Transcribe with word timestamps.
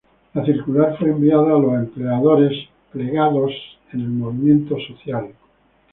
La 0.33 0.43
circular 0.43 0.97
fue 0.97 1.09
enviada 1.11 1.55
a 1.55 1.59
los 1.59 1.75
empleadores 1.75 2.53
plegados 2.91 3.51
en 3.93 4.01
el 4.01 4.09
movimiento 4.09 4.75
social. 4.79 5.29